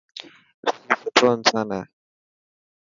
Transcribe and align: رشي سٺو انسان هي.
رشي 0.63 0.95
سٺو 1.01 1.25
انسان 1.35 1.67
هي. 1.75 1.81